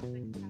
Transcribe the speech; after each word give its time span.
Thank 0.00 0.36
you. 0.36 0.47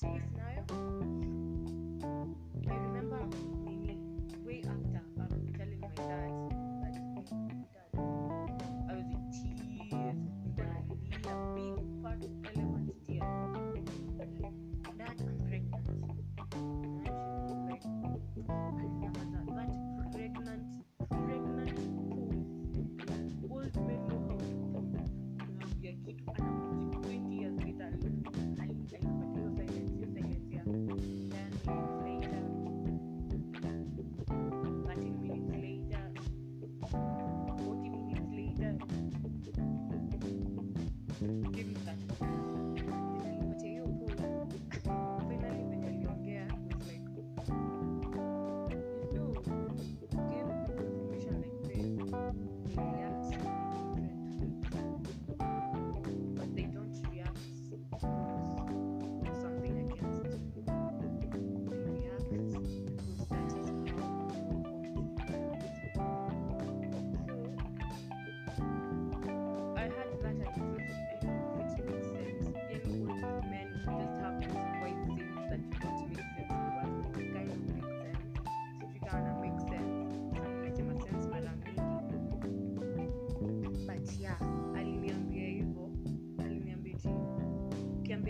Tuesday. 0.00 0.29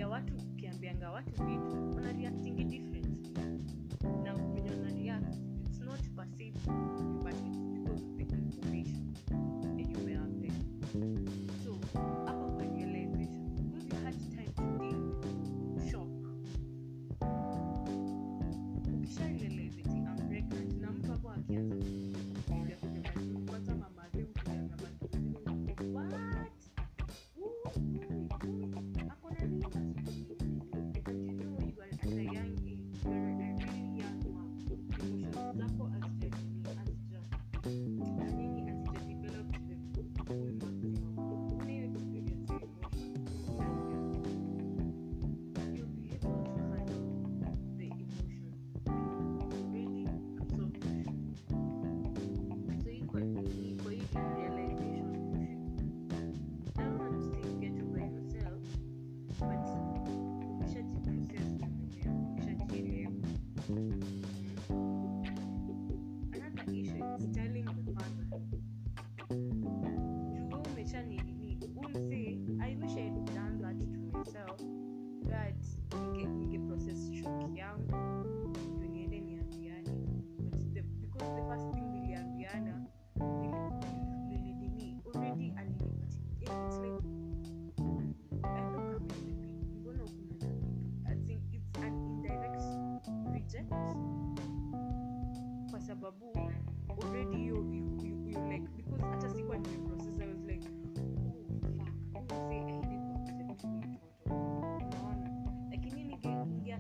ukiambia 0.01 0.09
watu 0.09 0.35
ukiambianga 0.53 1.11
watu 1.11 1.31
vitu 1.45 1.95
wanareactingi 1.97 2.65
different. 2.65 2.90